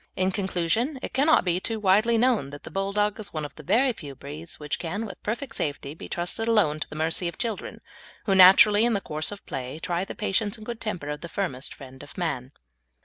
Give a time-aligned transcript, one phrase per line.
[0.15, 3.61] In conclusion, it cannot be too widely known that the Bulldog is one of the
[3.61, 7.37] very few breeds which can, with perfect safety, be trusted alone to the mercy of
[7.37, 7.81] children,
[8.25, 11.29] who, naturally, in the course of play, try the patience and good temper of the
[11.29, 12.51] firmest friend of man.